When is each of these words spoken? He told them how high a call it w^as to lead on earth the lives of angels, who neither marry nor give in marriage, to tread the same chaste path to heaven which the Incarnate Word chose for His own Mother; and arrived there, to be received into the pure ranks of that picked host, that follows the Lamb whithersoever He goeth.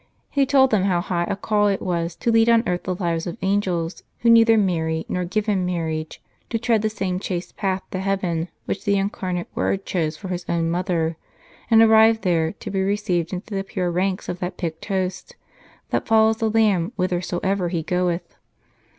He 0.31 0.47
told 0.47 0.71
them 0.71 0.85
how 0.85 0.99
high 0.99 1.25
a 1.25 1.35
call 1.35 1.67
it 1.67 1.79
w^as 1.79 2.17
to 2.21 2.31
lead 2.31 2.49
on 2.49 2.63
earth 2.67 2.85
the 2.85 2.95
lives 2.95 3.27
of 3.27 3.37
angels, 3.43 4.01
who 4.21 4.31
neither 4.31 4.57
marry 4.57 5.05
nor 5.07 5.25
give 5.25 5.47
in 5.47 5.63
marriage, 5.63 6.19
to 6.49 6.57
tread 6.57 6.81
the 6.81 6.89
same 6.89 7.19
chaste 7.19 7.55
path 7.55 7.83
to 7.91 7.99
heaven 7.99 8.47
which 8.65 8.83
the 8.83 8.97
Incarnate 8.97 9.49
Word 9.53 9.85
chose 9.85 10.17
for 10.17 10.29
His 10.29 10.43
own 10.49 10.71
Mother; 10.71 11.17
and 11.69 11.83
arrived 11.83 12.23
there, 12.23 12.51
to 12.53 12.71
be 12.71 12.81
received 12.81 13.31
into 13.31 13.53
the 13.53 13.63
pure 13.63 13.91
ranks 13.91 14.27
of 14.27 14.39
that 14.39 14.57
picked 14.57 14.85
host, 14.85 15.35
that 15.91 16.07
follows 16.07 16.37
the 16.37 16.49
Lamb 16.49 16.93
whithersoever 16.95 17.69
He 17.69 17.83
goeth. 17.83 18.37